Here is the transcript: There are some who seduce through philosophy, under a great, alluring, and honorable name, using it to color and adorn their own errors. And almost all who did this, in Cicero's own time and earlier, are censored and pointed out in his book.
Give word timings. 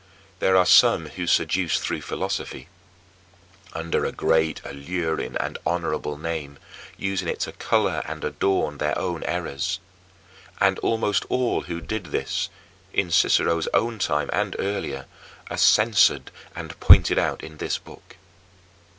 There 0.39 0.57
are 0.57 0.65
some 0.65 1.09
who 1.09 1.27
seduce 1.27 1.77
through 1.79 2.01
philosophy, 2.01 2.67
under 3.73 4.03
a 4.03 4.11
great, 4.11 4.59
alluring, 4.65 5.37
and 5.39 5.59
honorable 5.63 6.17
name, 6.17 6.57
using 6.97 7.27
it 7.27 7.41
to 7.41 7.51
color 7.51 8.01
and 8.07 8.23
adorn 8.23 8.79
their 8.79 8.97
own 8.97 9.21
errors. 9.25 9.79
And 10.59 10.79
almost 10.79 11.23
all 11.29 11.61
who 11.61 11.79
did 11.81 12.05
this, 12.05 12.49
in 12.91 13.11
Cicero's 13.11 13.67
own 13.75 13.99
time 13.99 14.31
and 14.33 14.55
earlier, 14.57 15.05
are 15.51 15.57
censored 15.57 16.31
and 16.55 16.79
pointed 16.79 17.19
out 17.19 17.43
in 17.43 17.59
his 17.59 17.77
book. 17.77 18.15